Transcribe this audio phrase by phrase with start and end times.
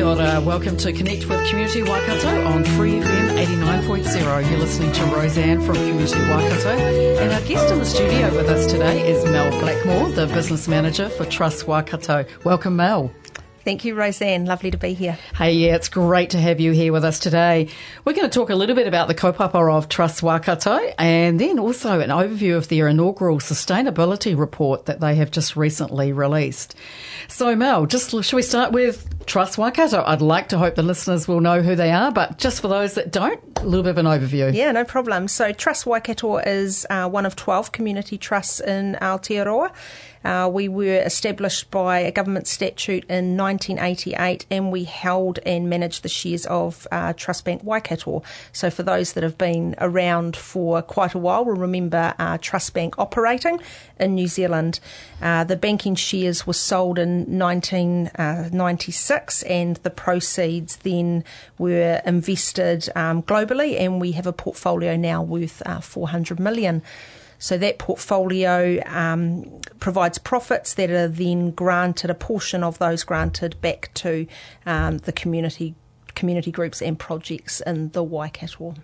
[0.00, 4.50] Kia ora, welcome to Connect with Community Waikato on Free FM 89.0.
[4.50, 8.64] You're listening to Roseanne from Community Waikato, and our guest in the studio with us
[8.64, 12.24] today is Mel Blackmore, the business manager for Trust Waikato.
[12.44, 13.12] Welcome, Mel.
[13.62, 14.46] Thank you, Roseanne.
[14.46, 15.18] Lovely to be here.
[15.36, 17.68] Hey, yeah, it's great to have you here with us today.
[18.06, 21.58] We're going to talk a little bit about the kaupapa of Trust Waikato and then
[21.58, 26.74] also an overview of their inaugural sustainability report that they have just recently released.
[27.28, 30.02] So, Mel, just should we start with Trust Waikato?
[30.04, 32.94] I'd like to hope the listeners will know who they are, but just for those
[32.94, 34.52] that don't, a little bit of an overview.
[34.54, 35.28] Yeah, no problem.
[35.28, 39.70] So, Trust Waikato is uh, one of 12 community trusts in Aotearoa.
[40.22, 46.02] Uh, we were established by a government statute in 1988 and we held and managed
[46.02, 48.22] the shares of uh, Trust Bank Waikato.
[48.52, 52.74] So, for those that have been around for quite a while, will remember uh, Trust
[52.74, 53.60] Bank operating
[53.98, 54.80] in New Zealand.
[55.22, 59.09] Uh, the banking shares were sold in 1996
[59.42, 61.24] and the proceeds then
[61.58, 66.82] were invested um, globally, and we have a portfolio now worth uh, 400 million.
[67.38, 73.58] So that portfolio um, provides profits that are then granted, a portion of those granted
[73.62, 74.26] back to
[74.66, 75.74] um, the community
[76.14, 78.74] community groups and projects in the Waikato.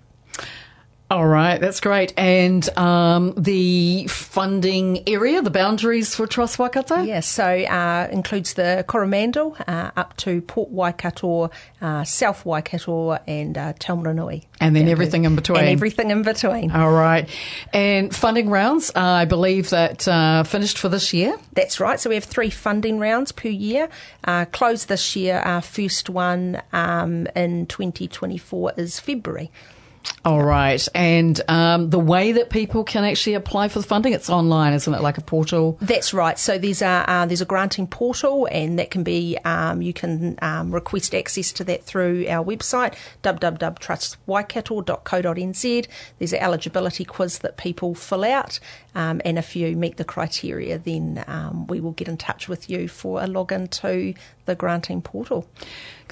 [1.08, 2.12] All right, that's great.
[2.16, 7.02] And um, the funding area, the boundaries for Trust Waikato?
[7.02, 13.12] Yes, yeah, so uh, includes the Coromandel uh, up to Port Waikato, uh, South Waikato,
[13.28, 14.46] and uh, Taumarunui.
[14.60, 15.60] And then everything in between.
[15.60, 16.72] And everything in between.
[16.72, 17.28] All right.
[17.72, 21.38] And funding rounds, uh, I believe that uh, finished for this year?
[21.52, 22.00] That's right.
[22.00, 23.88] So we have three funding rounds per year.
[24.24, 29.52] Uh, closed this year, our first one um, in 2024 is February.
[30.26, 30.86] All right.
[30.92, 34.92] And um, the way that people can actually apply for the funding, it's online, isn't
[34.92, 35.00] it?
[35.00, 35.78] Like a portal?
[35.80, 36.36] That's right.
[36.36, 40.36] So there's a, uh, there's a granting portal, and that can be, um, you can
[40.42, 45.86] um, request access to that through our website, www.trustwaikato.co.nz.
[46.18, 48.58] There's an eligibility quiz that people fill out,
[48.96, 52.68] um, and if you meet the criteria, then um, we will get in touch with
[52.68, 54.12] you for a login to
[54.46, 55.46] the granting portal.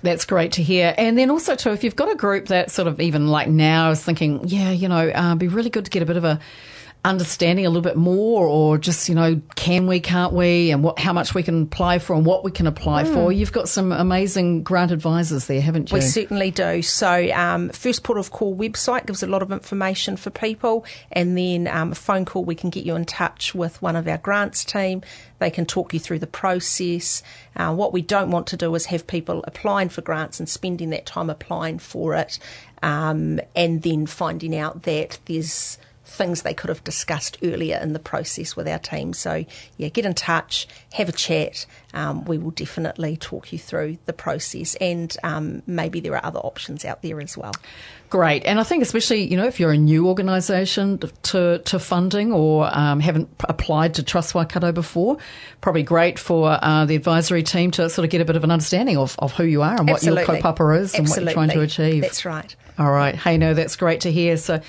[0.02, 0.94] That's great to hear.
[0.98, 3.90] And then also, too, if you've got a group that sort of even like now
[3.90, 6.38] is thinking, yeah, you know, uh, be really good to get a bit of a
[7.04, 10.98] understanding a little bit more or just you know can we can't we and what
[10.98, 13.12] how much we can apply for and what we can apply mm.
[13.12, 15.94] for you've got some amazing grant advisors there haven't you?
[15.94, 16.80] We certainly do.
[16.82, 21.36] So um, first port of call website gives a lot of information for people and
[21.36, 24.18] then um, a phone call we can get you in touch with one of our
[24.18, 25.02] grants team.
[25.40, 27.22] They can talk you through the process.
[27.54, 30.90] Uh, what we don't want to do is have people applying for grants and spending
[30.90, 32.38] that time applying for it
[32.82, 35.78] um, and then finding out that there's
[36.14, 39.12] things they could have discussed earlier in the process with our team.
[39.12, 39.44] So,
[39.76, 41.66] yeah, get in touch, have a chat.
[41.92, 46.40] Um, we will definitely talk you through the process, and um, maybe there are other
[46.40, 47.52] options out there as well.
[48.14, 52.32] Great, and I think especially you know if you're a new organisation to to funding
[52.32, 55.16] or um, haven't applied to Trust Waikato before,
[55.60, 58.52] probably great for uh, the advisory team to sort of get a bit of an
[58.52, 60.26] understanding of, of who you are and Absolutely.
[60.26, 61.34] what your kaupapa is and Absolutely.
[61.34, 62.02] what you're trying to achieve.
[62.02, 62.54] That's right.
[62.78, 64.36] All right, hey, no, that's great to hear.
[64.36, 64.60] So.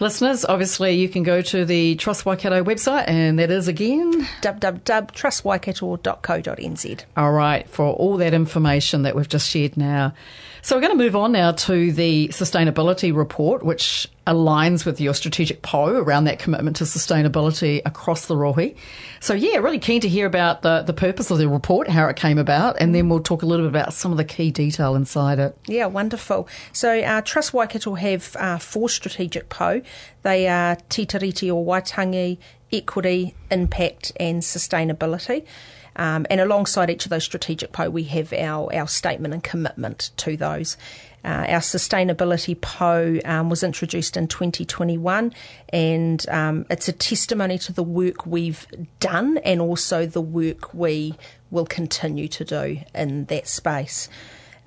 [0.00, 7.04] Listeners, obviously, you can go to the Trust Waikato website, and that is again www.trustwaikato.co.nz.
[7.16, 10.12] All right, for all that information that we've just shared now.
[10.64, 15.12] So, we're going to move on now to the sustainability report, which aligns with your
[15.12, 18.74] strategic pou around that commitment to sustainability across the rohe.
[19.20, 22.16] So, yeah, really keen to hear about the, the purpose of the report, how it
[22.16, 24.94] came about, and then we'll talk a little bit about some of the key detail
[24.94, 25.54] inside it.
[25.66, 26.48] Yeah, wonderful.
[26.72, 29.82] So, uh, Trust Waikato have uh, four strategic pou.
[30.22, 31.02] They are Te
[31.50, 32.38] or Waitangi,
[32.72, 35.44] Equity, Impact, and Sustainability.
[35.96, 40.10] Um, and alongside each of those strategic pou, we have our, our statement and commitment
[40.18, 40.76] to those.
[41.24, 45.32] Uh, our sustainability pou um, was introduced in 2021,
[45.70, 48.66] and um, it's a testimony to the work we've
[49.00, 51.14] done and also the work we
[51.50, 54.10] will continue to do in that space.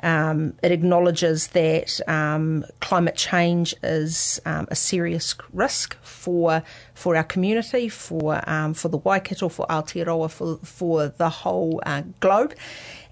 [0.03, 6.63] Um, it acknowledges that um, climate change is um, a serious risk for
[6.93, 12.03] for our community, for um, for the Waikato, for Aotearoa, for for the whole uh,
[12.19, 12.53] globe,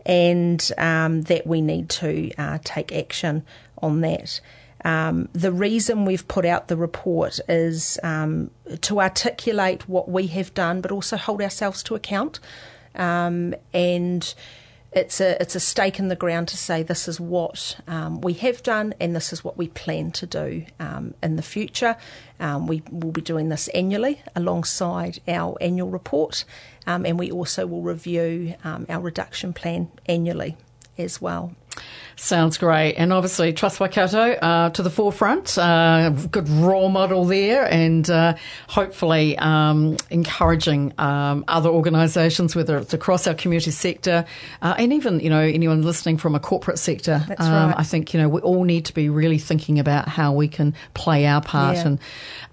[0.06, 3.44] and um, that we need to uh, take action
[3.82, 4.40] on that.
[4.84, 10.54] Um, the reason we've put out the report is um, to articulate what we have
[10.54, 12.40] done, but also hold ourselves to account.
[12.96, 14.34] um, and
[14.96, 18.32] it's a it's a stake in the ground to say this is what um, we
[18.34, 21.98] have done and this is what we plan to do um, in the future.
[22.40, 26.46] Um, we will be doing this annually alongside our annual report,
[26.88, 30.56] um, and we also will review um, our reduction plan annually
[30.98, 31.54] as well.
[32.18, 32.94] Sounds great.
[32.94, 35.58] And obviously, Trust Waikato uh, to the forefront.
[35.58, 38.36] Uh, good role model there, and uh,
[38.70, 44.26] hopefully um, encouraging um, other organisations, whether it's across our community sector
[44.62, 47.24] uh, and even you know anyone listening from a corporate sector.
[47.28, 47.76] That's um, right.
[47.78, 50.74] I think you know we all need to be really thinking about how we can
[50.94, 51.88] play our part Yeah.
[51.88, 52.00] in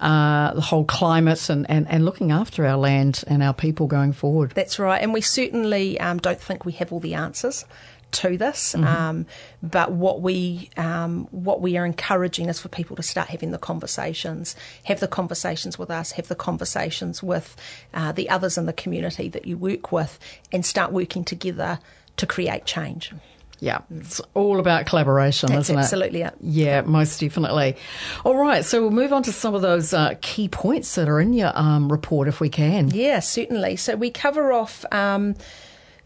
[0.01, 4.13] uh, the whole climate and, and, and looking after our land and our people going
[4.13, 4.53] forward.
[4.55, 7.65] That's right, and we certainly um, don't think we have all the answers
[8.13, 8.75] to this.
[8.75, 9.27] Um,
[9.63, 13.59] but what we um, what we are encouraging is for people to start having the
[13.59, 17.57] conversations, have the conversations with us, have the conversations with
[17.95, 20.19] uh, the others in the community that you work with,
[20.53, 21.79] and start working together
[22.17, 23.13] to create change.
[23.61, 25.83] Yeah, it's all about collaboration, That's isn't it?
[25.83, 26.35] absolutely it.
[26.41, 27.77] Yeah, most definitely.
[28.25, 31.21] All right, so we'll move on to some of those uh, key points that are
[31.21, 32.91] in your um, report, if we can.
[32.91, 33.77] Yeah, certainly.
[33.77, 35.37] So we cover off um,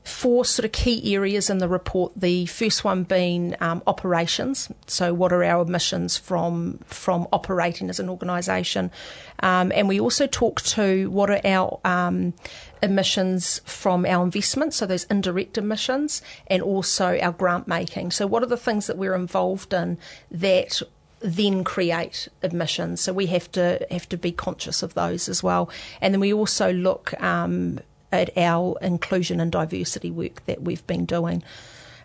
[0.06, 2.12] four sort of key areas in the report.
[2.14, 4.70] The first one being um, operations.
[4.87, 8.93] So what are our emissions from from operating as an organisation?
[9.41, 12.35] Um, and we also talk to what are our um,
[12.82, 18.12] emissions from our investments, so those indirect emissions, and also our grant making.
[18.12, 19.99] So what are the things that we're involved in
[20.31, 20.82] that
[21.20, 23.00] then create emissions.
[23.00, 25.70] So we have to have to be conscious of those as well.
[26.00, 27.81] And then we also look um,
[28.12, 31.43] at our inclusion and diversity work that we've been doing.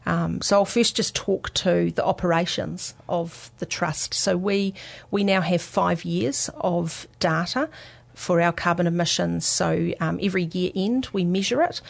[0.06, 4.14] Um, so I'll first just talk to the operations of the trust.
[4.14, 4.74] So we
[5.12, 7.70] we now have five years of data
[8.16, 9.46] for our carbon emissions.
[9.46, 11.82] So um, every year end we measure it.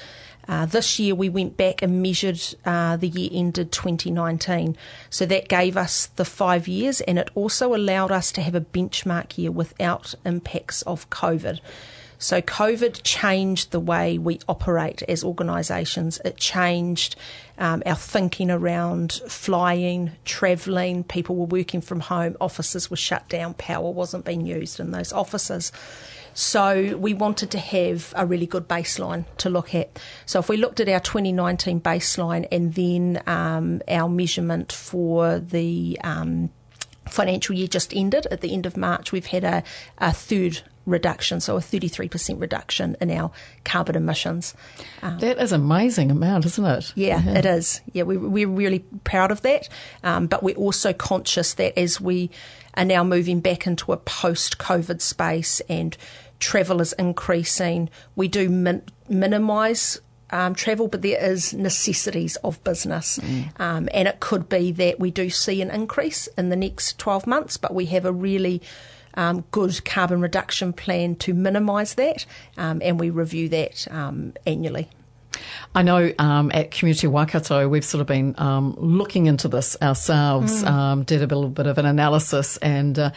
[0.47, 4.75] Uh, this year we went back and measured uh, the year ended 2019.
[5.09, 8.61] So that gave us the five years and it also allowed us to have a
[8.61, 11.59] benchmark year without impacts of COVID.
[12.21, 16.21] So COVID changed the way we operate as organisations.
[16.23, 17.15] It changed
[17.57, 21.03] um, our thinking around flying, travelling.
[21.03, 22.37] People were working from home.
[22.39, 23.55] Offices were shut down.
[23.55, 25.71] Power wasn't being used in those offices.
[26.35, 29.99] So we wanted to have a really good baseline to look at.
[30.27, 35.97] So if we looked at our 2019 baseline and then um, our measurement for the
[36.03, 36.51] um,
[37.07, 39.63] financial year just ended at the end of March, we've had a,
[39.97, 43.31] a third reduction, so a 33% reduction in our
[43.63, 44.53] carbon emissions.
[45.01, 46.93] That is an amazing amount, isn't it?
[46.95, 47.81] Yeah, it is.
[47.93, 49.69] Yeah, we, we're really proud of that.
[50.03, 52.29] Um, but we're also conscious that as we
[52.75, 55.95] are now moving back into a post COVID space and
[56.39, 59.99] travel is increasing, we do min- minimise.
[60.33, 63.19] Um, travel, but there is necessities of business,
[63.57, 67.27] um, and it could be that we do see an increase in the next twelve
[67.27, 68.61] months, but we have a really
[69.15, 72.25] um, good carbon reduction plan to minimise that,
[72.57, 74.87] um, and we review that um, annually.
[75.73, 80.63] I know um, at Community Waikato we've sort of been um, looking into this ourselves,
[80.63, 83.11] um, did a little bit of an analysis, and uh,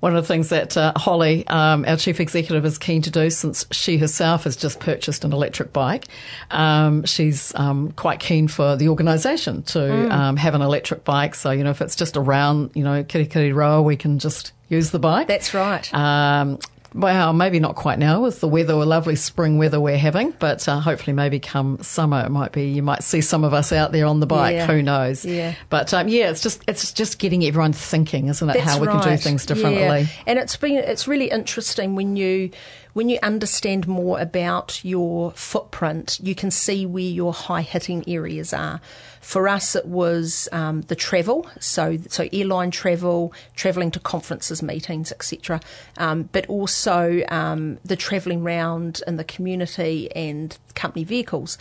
[0.00, 3.30] one of the things that uh, Holly, um, our chief executive, is keen to do
[3.30, 6.06] since she herself has just purchased an electric bike,
[6.50, 11.34] um, she's um, quite keen for the organisation to um, have an electric bike.
[11.34, 14.98] So you know if it's just around you know Kirikiriroa, we can just use the
[14.98, 15.28] bike.
[15.28, 15.92] That's right.
[15.94, 16.58] Um,
[16.94, 20.68] well, maybe not quite now with the weather, a lovely spring weather we're having, but
[20.68, 22.64] uh, hopefully maybe come summer it might be.
[22.68, 24.54] You might see some of us out there on the bike.
[24.54, 24.66] Yeah.
[24.66, 25.24] Who knows?
[25.24, 25.54] Yeah.
[25.68, 28.54] But um, yeah, it's just it's just getting everyone thinking, isn't it?
[28.54, 29.80] That's How we can do things differently.
[29.82, 30.06] Yeah.
[30.26, 32.50] And it's been it's really interesting when you
[32.92, 38.52] when you understand more about your footprint, you can see where your high hitting areas
[38.52, 38.80] are.
[39.20, 45.12] For us, it was um, the travel, so so airline travel, travelling to conferences, meetings,
[45.12, 45.60] etc.
[45.98, 51.58] Um, but also um, the travelling round in the community and company vehicles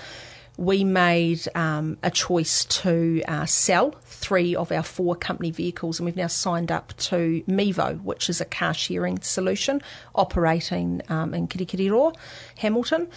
[0.60, 6.06] we made um, a choice to uh, sell three of our four company vehicles, and
[6.06, 9.82] we've now signed up to Mevo, which is a car sharing solution
[10.13, 12.13] operating um, in Kirikiriroa,
[12.58, 13.08] Hamilton.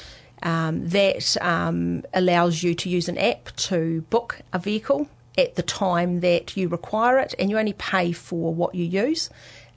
[0.45, 5.09] Um, that um, allows you to use an app to book a vehicle
[5.39, 9.31] at the time that you require it, and you only pay for what you use.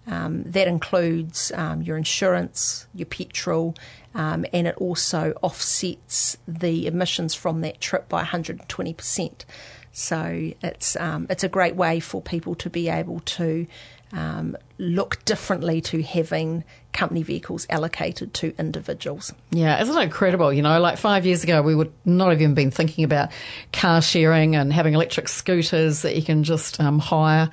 [0.08, 3.76] Um, that includes um, your insurance, your petrol,
[4.16, 9.46] um, and it also offsets the emissions from that trip by 120%.
[9.92, 13.66] So it's um, it's a great way for people to be able to
[14.12, 19.34] um, look differently to having company vehicles allocated to individuals.
[19.52, 20.52] Yeah, isn't it incredible?
[20.52, 23.30] You know, like five years ago, we would not have even been thinking about
[23.74, 27.50] car sharing and having electric scooters that you can just um, hire.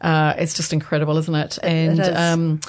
[0.00, 1.58] Uh, it's just incredible, isn't it?
[1.62, 2.60] And it um,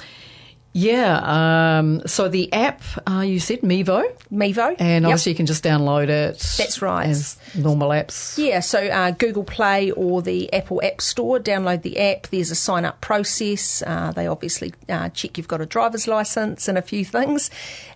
[0.72, 1.78] yeah.
[1.78, 4.04] Um, so the app, uh, you said Mevo.
[4.30, 4.76] Mevo.
[4.78, 5.10] And yep.
[5.10, 6.38] obviously you can just download it.
[6.56, 7.08] That's right.
[7.08, 8.38] As normal apps.
[8.38, 8.60] Yeah.
[8.60, 12.28] So uh, Google Play or the Apple App Store, download the app.
[12.28, 13.82] There's a sign up process.
[13.86, 17.50] Uh, they obviously uh, check you've got a driver's license and a few things.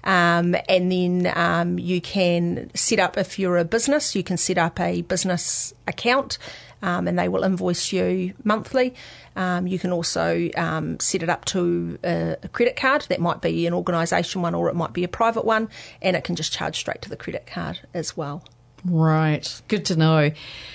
[0.05, 4.59] Um, and then um, you can set up, if you're a business, you can set
[4.59, 6.39] up a business account
[6.83, 8.95] um, and they will invoice you monthly.
[9.37, 13.03] Um, you can also um, set it up to a, a, credit card.
[13.09, 15.69] That might be an organisation one or it might be a private one,
[16.01, 18.45] and it can just charge straight to the credit card as well.
[18.85, 19.63] Right.
[19.69, 20.33] Good to know.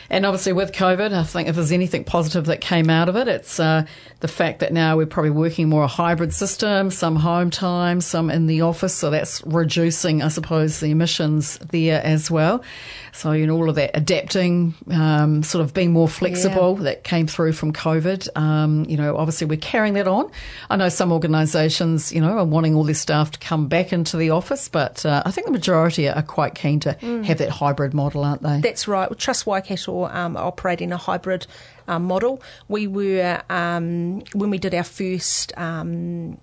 [0.10, 3.28] And obviously, with COVID, I think if there's anything positive that came out of it,
[3.28, 3.86] it's uh,
[4.22, 8.30] the fact that now we're probably working more a hybrid system, some home time, some
[8.30, 8.96] in the office.
[8.96, 12.64] So that's reducing, I suppose, the emissions there as well.
[13.12, 16.84] So, you know, all of that adapting, um, sort of being more flexible yeah.
[16.84, 18.38] that came through from COVID.
[18.38, 20.32] Um, you know, obviously we're carrying that on.
[20.70, 24.18] I know some organisations, you know, are wanting all their staff to come back into
[24.18, 27.26] the office, but uh, I think the majority are quite keen to mm.
[27.26, 28.62] have that hybrid model, aren't they?
[28.62, 29.10] That's right.
[29.18, 31.46] Trust Waikato um, operating a hybrid
[31.90, 32.42] um, model.
[32.70, 36.38] We were, um, when we did our first um,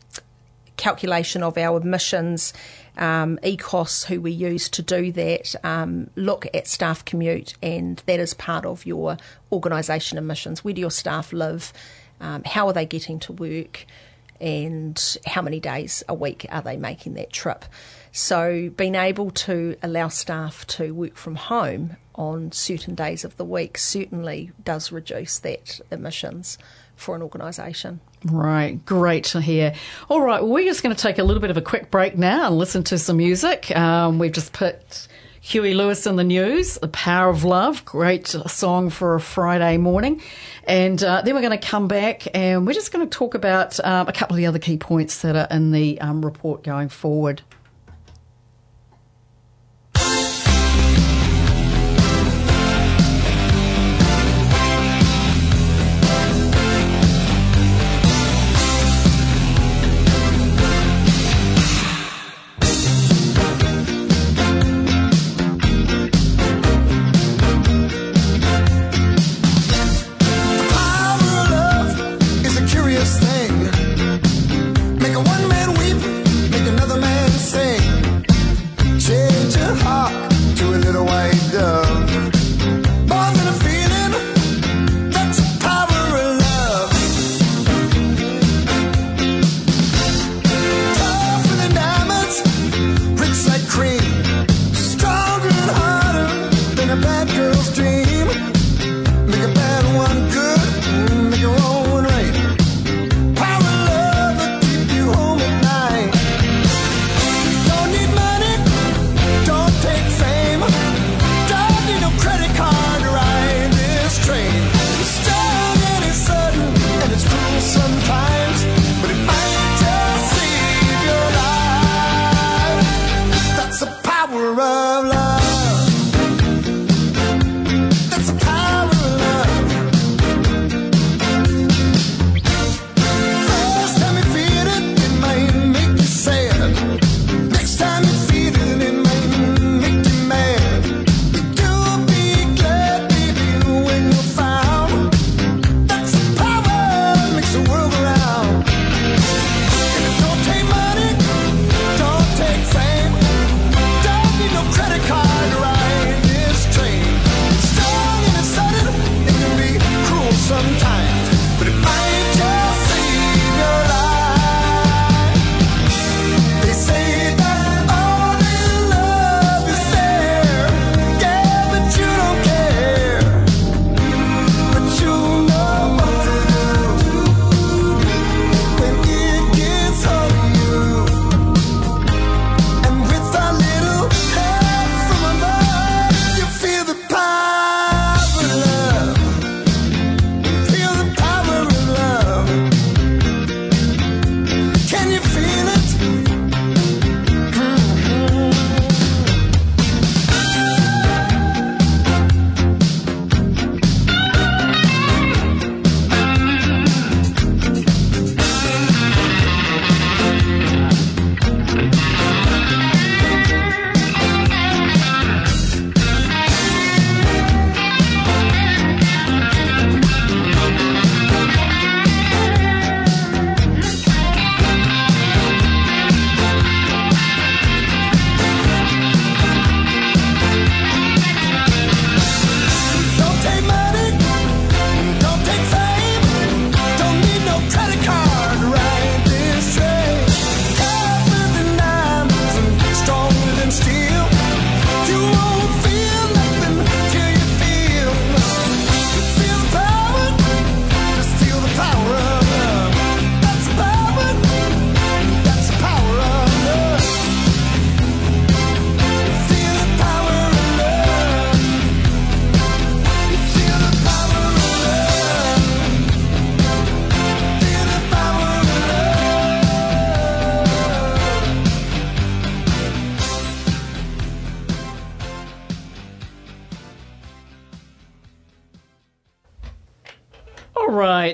[0.77, 2.53] calculation of our emissions
[2.97, 8.21] um, Ekos, who we use to do that, um, look at staff commute, and that
[8.21, 9.17] is part of your
[9.51, 10.65] organisation emissions.
[10.65, 11.73] Where do your staff live?
[12.21, 13.87] Um, how are they getting to work?
[14.41, 17.65] And how many days a week are they making that trip?
[18.17, 23.45] So, being able to allow staff to work from home on certain days of the
[23.45, 26.57] week certainly does reduce that emissions
[26.95, 27.99] for an organisation.
[28.25, 29.75] Right, great to hear.
[30.09, 32.17] All right, well, we're just going to take a little bit of a quick break
[32.17, 33.77] now and listen to some music.
[33.77, 35.09] Um, we've just put
[35.41, 40.23] Huey Lewis and the News, The Power of Love, great song for a Friday morning.
[40.69, 43.85] And uh, then we're going to come back and we're just going to talk about
[43.85, 46.91] um, a couple of the other key points that are in the um, report going
[46.91, 47.43] forward.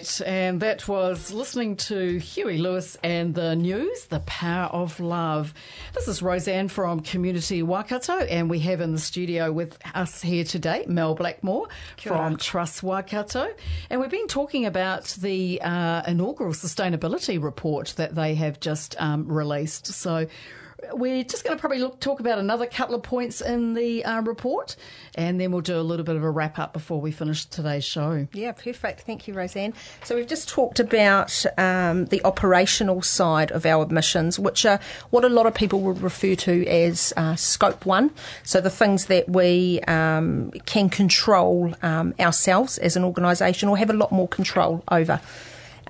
[0.00, 5.52] Right, and that was listening to Huey Lewis and the news, The Power of Love.
[5.92, 10.45] This is Roseanne from Community Waikato, and we have in the studio with us here
[10.45, 13.49] today Mel Blackmore from Trust Waikato.
[13.90, 19.28] And we've been talking about the uh, inaugural sustainability report that they have just um,
[19.28, 19.87] released.
[19.87, 20.26] So,
[20.92, 24.20] we're just going to probably look, talk about another couple of points in the uh,
[24.22, 24.76] report,
[25.14, 27.84] and then we'll do a little bit of a wrap up before we finish today's
[27.84, 28.26] show.
[28.32, 29.02] Yeah, perfect.
[29.02, 29.75] Thank you, Roseanne.
[30.04, 35.25] So we've just talked about um, the operational side of our emissions, which are what
[35.25, 38.10] a lot of people would refer to as uh, scope one.
[38.42, 43.90] So the things that we um, can control um, ourselves as an organisation or have
[43.90, 45.20] a lot more control over.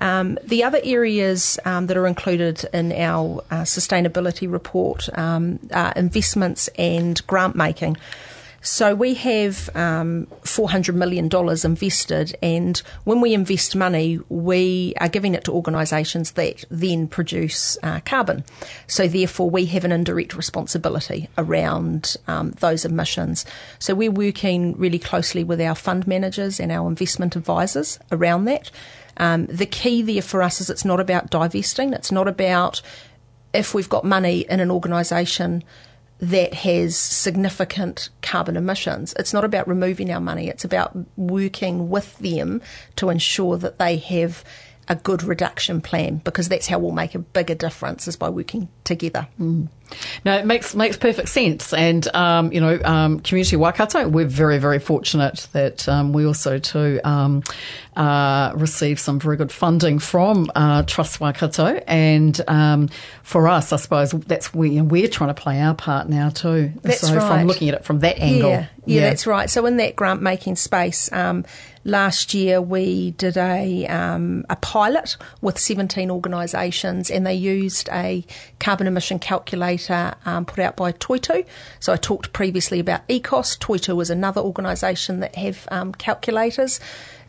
[0.01, 5.93] Um, the other areas um, that are included in our uh, sustainability report um, are
[5.95, 7.97] investments and grant making.
[8.63, 11.29] So we have um, $400 million
[11.63, 17.79] invested, and when we invest money, we are giving it to organisations that then produce
[17.81, 18.43] uh, carbon.
[18.85, 23.45] So therefore, we have an indirect responsibility around um, those emissions.
[23.79, 28.69] So we're working really closely with our fund managers and our investment advisors around that.
[29.21, 31.93] Um, the key there for us is it's not about divesting.
[31.93, 32.81] It's not about
[33.53, 35.63] if we've got money in an organisation
[36.19, 39.13] that has significant carbon emissions.
[39.17, 40.49] It's not about removing our money.
[40.49, 42.61] It's about working with them
[42.95, 44.43] to ensure that they have
[44.87, 48.69] a good reduction plan because that's how we'll make a bigger difference is by working
[48.83, 49.27] together.
[49.39, 49.69] Mm.
[50.25, 51.73] No, it makes makes perfect sense.
[51.73, 56.59] And um, you know, um, community Waikato, we're very very fortunate that um, we also
[56.59, 57.43] too um,
[57.95, 61.81] uh, receive some very good funding from uh, Trust Waikato.
[61.87, 62.89] And um,
[63.23, 66.29] for us, I suppose that's where you know, we're trying to play our part now
[66.29, 66.71] too.
[66.81, 67.39] That's so right.
[67.39, 69.09] from looking at it from that angle, yeah, yeah, yeah.
[69.09, 69.49] that's right.
[69.49, 71.11] So in that grant making space.
[71.11, 71.45] Um,
[71.83, 78.25] last year, we did a um, a pilot with 17 organisations, and they used a
[78.59, 81.45] carbon emission calculator um, put out by Toitū.
[81.79, 83.57] So I talked previously about Ekos.
[83.57, 86.79] Toitū was another organisation that have um, calculators.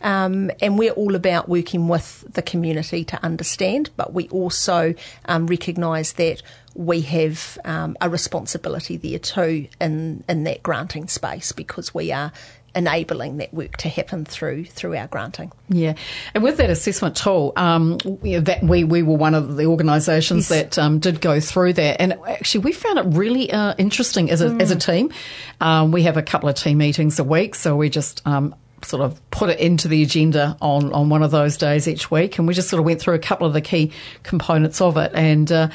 [0.03, 4.95] Um, and we're all about working with the community to understand, but we also
[5.27, 6.43] um, recognise that
[6.75, 12.33] we have um, a responsibility there too in, in that granting space because we are
[12.75, 15.53] enabling that work to happen through through our granting.
[15.69, 15.95] Yeah,
[16.35, 20.75] and with that assessment tool, um, that we we were one of the organisations yes.
[20.75, 24.41] that um, did go through that, and actually we found it really uh, interesting as
[24.41, 24.61] a mm.
[24.61, 25.13] as a team.
[25.61, 29.03] Um, we have a couple of team meetings a week, so we just um, sort
[29.03, 32.39] of put it into the agenda on, on one of those days each week.
[32.39, 33.91] And we just sort of went through a couple of the key
[34.23, 35.11] components of it.
[35.15, 35.69] And uh,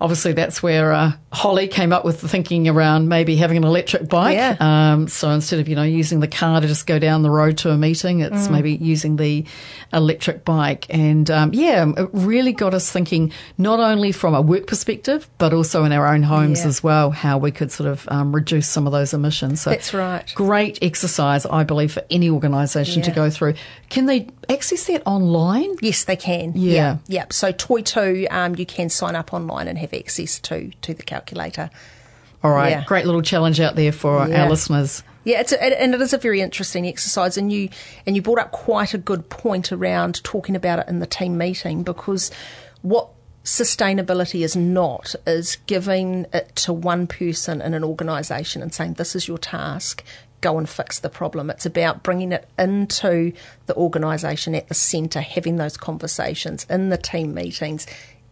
[0.00, 4.08] obviously, that's where uh, Holly came up with the thinking around maybe having an electric
[4.08, 4.36] bike.
[4.36, 4.56] Yeah.
[4.60, 7.58] Um, so instead of, you know, using the car to just go down the road
[7.58, 8.52] to a meeting, it's mm.
[8.52, 9.44] maybe using the
[9.92, 10.86] electric bike.
[10.88, 15.52] And um, yeah, it really got us thinking not only from a work perspective, but
[15.52, 16.68] also in our own homes yeah.
[16.68, 19.62] as well, how we could sort of um, reduce some of those emissions.
[19.62, 20.32] So that's right.
[20.36, 23.06] Great exercise, I believe, for any organisation yeah.
[23.06, 23.54] to go through.
[23.88, 25.76] Can they access that online?
[25.80, 26.52] Yes, they can.
[26.54, 26.72] Yeah.
[26.72, 26.98] Yeah.
[27.06, 27.24] yeah.
[27.30, 31.70] So Toitū, um, you can sign up online and have access to, to the calculator.
[32.42, 32.70] All right.
[32.70, 32.84] Yeah.
[32.84, 34.44] Great little challenge out there for yeah.
[34.44, 35.02] our listeners.
[35.24, 37.68] Yeah, it's a, and it is a very interesting exercise, and you
[38.06, 41.36] and you brought up quite a good point around talking about it in the team
[41.36, 42.30] meeting because
[42.80, 43.10] what
[43.44, 49.16] sustainability is not is giving it to one person in an organisation and saying this
[49.16, 50.04] is your task
[50.40, 51.50] go and fix the problem.
[51.50, 53.32] It's about bringing it into
[53.66, 57.86] the organisation at the centre, having those conversations in the team meetings.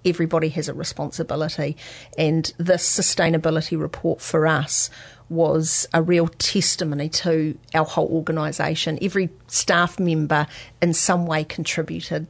[0.05, 1.77] Everybody has a responsibility.
[2.16, 4.90] And this sustainability report for us
[5.29, 8.99] was a real testimony to our whole organisation.
[9.03, 10.47] Every staff member
[10.81, 12.27] in some way contributed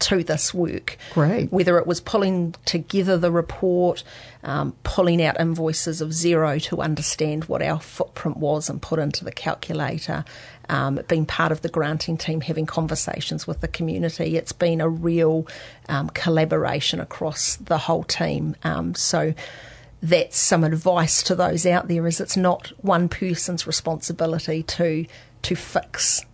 [0.00, 0.98] to this work.
[1.12, 1.52] Great.
[1.52, 4.02] Whether it was pulling together the report,
[4.42, 9.24] um, pulling out invoices of Xero to understand what our footprint was and put into
[9.24, 10.24] the calculator,
[10.68, 14.36] um, being part of the granting team, having conversations with the community.
[14.36, 15.46] It's been a real
[15.88, 18.56] um, collaboration across the whole team.
[18.62, 19.34] Um, so
[20.02, 25.06] that's some advice to those out there is it's not one person's responsibility to
[25.42, 26.24] to fix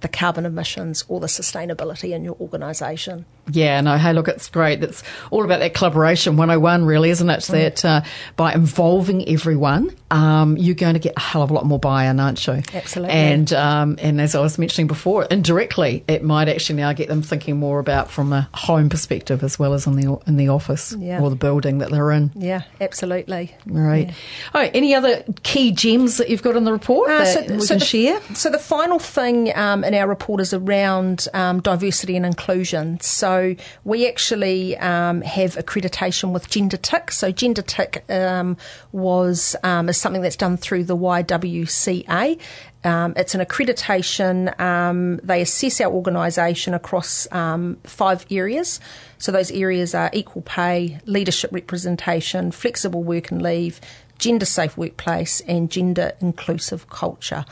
[0.00, 3.26] the carbon emissions or the sustainability in your organisation.
[3.52, 4.82] Yeah, no, hey, look, it's great.
[4.82, 7.40] It's all about that collaboration 101, really, isn't it?
[7.40, 7.50] Mm.
[7.50, 8.02] That uh,
[8.36, 12.18] by involving everyone, um, you're going to get a hell of a lot more buy-in,
[12.18, 12.62] aren't you?
[12.74, 13.14] Absolutely.
[13.14, 17.22] And um, and as I was mentioning before, indirectly, it might actually now get them
[17.22, 20.94] thinking more about from a home perspective as well as in the in the office
[20.98, 21.20] yeah.
[21.20, 22.32] or the building that they're in.
[22.34, 23.54] Yeah, absolutely.
[23.66, 24.08] Right.
[24.08, 24.14] Yeah.
[24.54, 27.60] Oh, any other key gems that you've got in the report uh, that so, we
[27.60, 28.20] so can the, share?
[28.34, 33.00] So the final thing um, in our report is around um, diversity and inclusion.
[33.00, 33.39] So
[33.84, 37.10] we actually um, have accreditation with Gender Tick.
[37.10, 38.56] So Gender Tick um,
[38.92, 42.38] was um, is something that's done through the YWCA.
[42.82, 44.58] Um, it's an accreditation.
[44.58, 48.80] Um, they assess our organisation across um, five areas.
[49.18, 53.80] So those areas are equal pay, leadership representation, flexible work and leave,
[54.18, 57.44] gender safe workplace, and gender inclusive culture.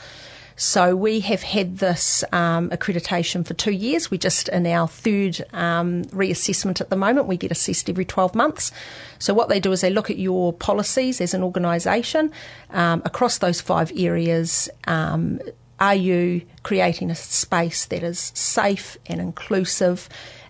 [0.59, 4.11] So we have had this um, accreditation for two years.
[4.11, 7.27] We're just in our third um, reassessment at the moment.
[7.27, 8.73] We get assessed every 12 months.
[9.19, 12.33] So what they do is they look at your policies as an organisation
[12.71, 14.69] um, across those five areas.
[14.85, 15.39] Um,
[15.79, 20.09] are you creating a space that is safe and inclusive?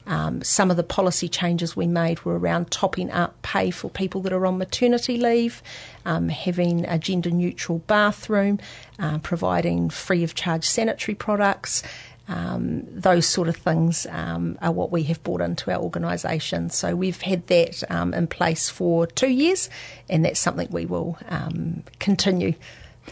[0.10, 4.22] Um, some of the policy changes we made were around topping up pay for people
[4.22, 5.62] that are on maternity leave,
[6.04, 8.60] um, having a gender neutral bathroom,
[8.98, 11.84] uh, providing free of charge sanitary products.
[12.28, 16.69] Um, those sort of things um, are what we have brought into our organisation.
[16.72, 19.69] So we've had that um, in place for two years,
[20.10, 22.56] and that's something we will um, continue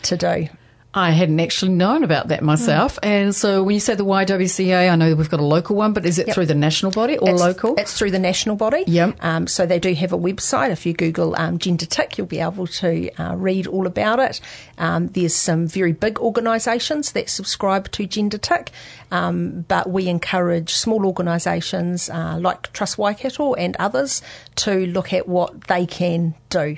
[0.04, 0.50] to do.
[0.94, 2.96] I hadn't actually known about that myself.
[2.96, 3.08] Mm.
[3.08, 6.06] And so when you say the YWCA, I know we've got a local one, but
[6.06, 6.34] is it yep.
[6.34, 7.76] through the national body or it's, local?
[7.78, 8.84] It's through the national body.
[8.88, 9.24] Yep.
[9.24, 10.72] Um, so they do have a website.
[10.72, 14.42] If you Google um, Gender Tick, you'll be able to uh, read all about it.
[14.78, 18.72] Um, there's some very big organisations that subscribe to Gender Tick,
[19.12, 24.22] um, but we encourage small organisations uh, like Trust Waikato and others
[24.56, 26.78] to look at what they can do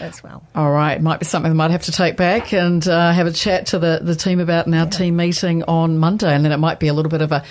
[0.00, 0.42] as well.
[0.54, 3.32] All right, might be something I might have to take back and uh, have a
[3.32, 4.90] chat to the, the team about in our yeah.
[4.90, 7.44] team meeting on Monday, and then it might be a little bit of a,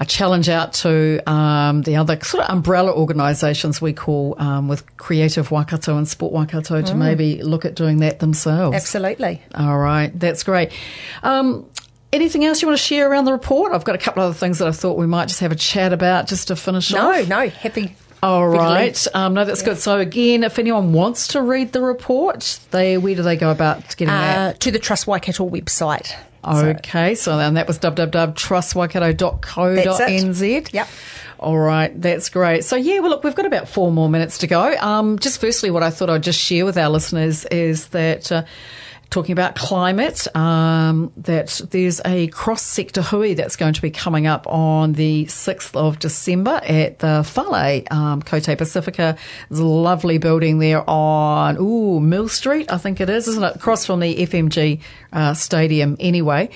[0.00, 4.96] a challenge out to um, the other sort of umbrella organisations we call um, with
[4.96, 6.86] Creative Waikato and Sport Waikato mm.
[6.86, 8.76] to maybe look at doing that themselves.
[8.76, 9.42] Absolutely.
[9.54, 10.72] All right, that's great.
[11.22, 11.66] Um,
[12.14, 13.72] Anything else you want to share around the report?
[13.72, 15.56] I've got a couple of other things that I thought we might just have a
[15.56, 17.28] chat about just to finish no, off.
[17.28, 19.06] No, no, happy all right.
[19.14, 19.68] Um, no, that's yeah.
[19.68, 19.78] good.
[19.78, 23.96] So again, if anyone wants to read the report, they where do they go about
[23.96, 24.60] getting uh, that?
[24.60, 26.14] To the Trust Waikato website.
[26.46, 30.72] Okay, so, so then that was www.trustwaikato.co.nz.
[30.72, 30.88] Yep.
[31.38, 32.64] All right, that's great.
[32.64, 34.74] So yeah, well look, we've got about four more minutes to go.
[34.76, 38.32] Um, just firstly, what I thought I'd just share with our listeners is that.
[38.32, 38.44] Uh,
[39.10, 44.26] talking about climate, um, that there's a cross sector hui that's going to be coming
[44.26, 49.16] up on the 6th of December at the Fale, um, K'aute Pasifika.
[49.48, 53.56] There's a lovely building there on, ooh, Mill Street, I think it is, isn't it?
[53.56, 54.80] Across from the FMG
[55.12, 56.50] uh, Stadium anyway.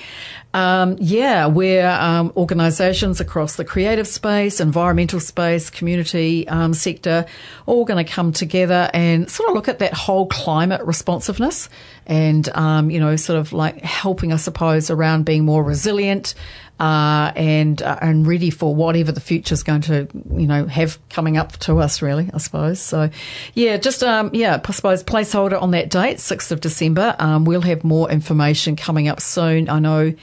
[0.51, 7.27] Um, yeah, where um, organisations across the creative space, environmental space, community um, sector,
[7.67, 11.69] all going to come together and sort of look at that whole climate responsiveness
[12.07, 16.33] and, um, you know, sort of like helping, I suppose, around being more resilient,
[16.79, 20.97] uh, and uh, and ready for whatever the future is going to you know have
[21.09, 22.01] coming up to us.
[22.01, 22.79] Really, I suppose.
[22.79, 23.09] So,
[23.53, 27.15] yeah, just um, yeah, I suppose placeholder on that date, sixth of December.
[27.19, 29.69] Um, we'll have more information coming up soon.
[29.69, 30.13] I know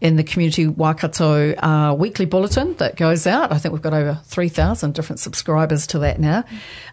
[0.00, 3.52] in the Community Waikato uh, weekly bulletin that goes out.
[3.52, 6.44] I think we've got over 3,000 different subscribers to that now.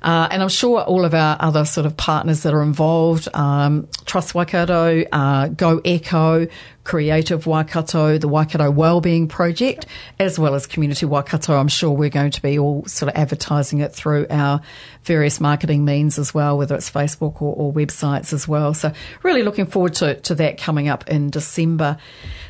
[0.01, 3.88] Uh, and I'm sure all of our other sort of partners that are involved, um,
[4.05, 6.47] Trust Waikato, uh, Go Eco,
[6.84, 9.86] Creative Waikato, the Waikato Wellbeing Project,
[10.19, 11.56] as well as Community Waikato.
[11.56, 14.62] I'm sure we're going to be all sort of advertising it through our
[15.04, 18.74] various marketing means as well, whether it's Facebook or, or websites as well.
[18.74, 18.91] So
[19.24, 21.98] really looking forward to, to that coming up in December.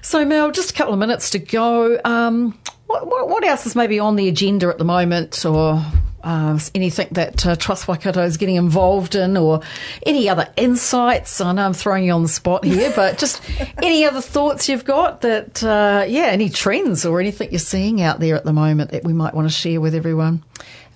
[0.01, 1.99] So Mel, just a couple of minutes to go.
[2.03, 5.83] Um, what, what, what else is maybe on the agenda at the moment or
[6.23, 9.61] uh, anything that uh, Trust Waikato is getting involved in, or
[10.05, 11.41] any other insights?
[11.41, 13.41] I know I'm throwing you on the spot here, but just
[13.81, 18.19] any other thoughts you've got that, uh, yeah, any trends or anything you're seeing out
[18.19, 20.43] there at the moment that we might want to share with everyone?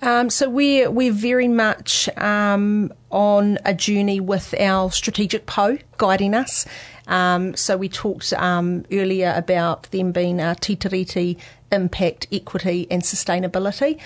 [0.00, 6.34] Um, so we're we're very much um, on a journey with our strategic pou guiding
[6.34, 6.66] us.
[7.08, 11.36] Um, so we talked um, earlier about them being uh, Te Tiriti,
[11.72, 13.98] impact, equity, and sustainability.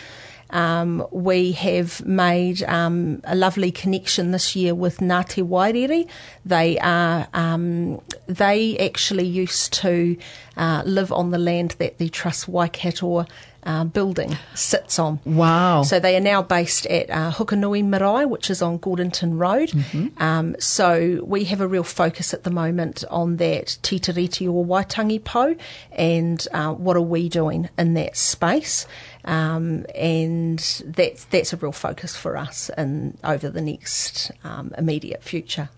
[0.53, 6.07] Um, we have made um, a lovely connection this year with Ngāti Wairere.
[6.45, 10.17] They are um, they actually used to
[10.57, 13.27] uh, live on the land that the Trust Waikato
[13.65, 15.21] uh, building sits on.
[15.25, 15.83] Wow.
[15.83, 19.71] So they are now based at uh, Hukanui Marae, which is on Gordonton Road.
[19.71, 20.23] Mm-hmm.
[20.23, 24.65] Um, so we have a real focus at the moment on that Te Tiriti o
[24.65, 25.55] Waitangi pou
[25.93, 28.87] and uh, what are we doing in that space.
[29.25, 35.23] Um, and that's that's a real focus for us and over the next um, immediate
[35.23, 35.69] future.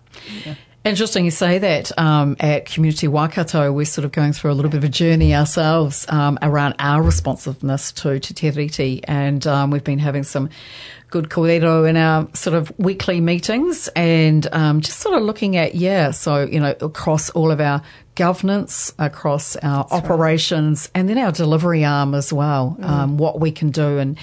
[0.45, 0.55] Yeah.
[0.85, 1.97] Interesting you say that.
[1.97, 5.33] Um, at Community Waikato, we're sort of going through a little bit of a journey
[5.33, 10.47] ourselves um, around our responsiveness to Te Tiriti, and um, we've been having some
[11.09, 15.73] good kōrero in our sort of weekly meetings and um, just sort of looking at,
[15.73, 17.81] yeah, so, you know, across all of our
[18.15, 20.99] governance, across our That's operations, right.
[20.99, 22.85] and then our delivery arm as well, mm.
[22.85, 23.97] um, what we can do.
[23.97, 24.17] And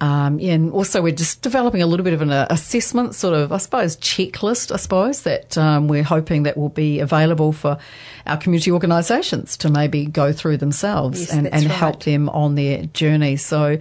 [0.00, 3.52] um, and also we're just developing a little bit of an uh, assessment sort of,
[3.52, 7.78] I suppose, checklist, I suppose, that um, we're hoping that will be available for
[8.26, 11.74] our community organisations to maybe go through themselves yes, and, and right.
[11.74, 13.36] help them on their journey.
[13.36, 13.78] So,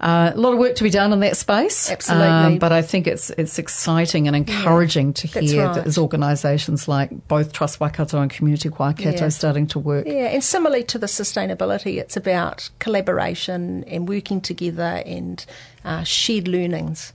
[0.00, 1.90] uh, a lot of work to be done in that space.
[1.90, 2.28] Absolutely.
[2.28, 5.74] Um, but I think it's it's exciting and encouraging yeah, to hear right.
[5.74, 9.28] that there's organisations like both Trust Waikato and Community Waikato yeah.
[9.30, 10.06] starting to work.
[10.06, 15.44] Yeah, and similarly to the sustainability, it's about collaboration and working together and
[15.84, 17.14] uh, shared learnings.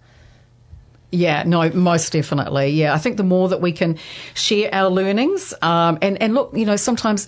[1.12, 2.70] Yeah, no, most definitely.
[2.70, 3.98] Yeah, I think the more that we can
[4.36, 7.28] share our learnings, um, and and look, you know, sometimes,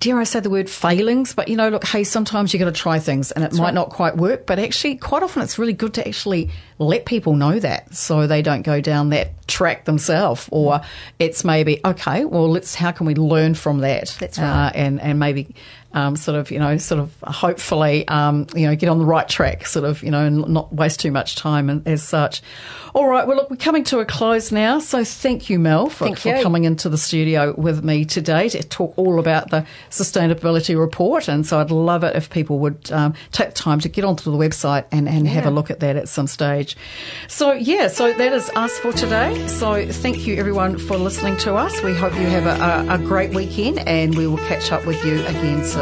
[0.00, 2.72] dare I say the word failings, but you know, look, hey, sometimes you got to
[2.72, 3.74] try things and it That's might right.
[3.74, 7.58] not quite work, but actually, quite often it's really good to actually let people know
[7.58, 10.82] that so they don't go down that track themselves, or
[11.18, 14.14] it's maybe okay, well, let's how can we learn from that?
[14.20, 15.54] That's right, uh, and and maybe
[15.94, 19.28] um, sort of, you know, sort of hopefully, um, you know, get on the right
[19.28, 22.42] track, sort of, you know, and not waste too much time and, as such.
[22.94, 23.26] All right.
[23.26, 24.78] Well, look, we're coming to a close now.
[24.78, 26.42] So thank you, Mel, for, for you.
[26.42, 31.28] coming into the studio with me today to talk all about the sustainability report.
[31.28, 34.36] And so I'd love it if people would um, take time to get onto the
[34.36, 35.32] website and, and yeah.
[35.32, 36.76] have a look at that at some stage.
[37.28, 39.46] So, yeah, so that is us for today.
[39.48, 41.82] So thank you, everyone, for listening to us.
[41.82, 45.02] We hope you have a, a, a great weekend and we will catch up with
[45.04, 45.81] you again soon.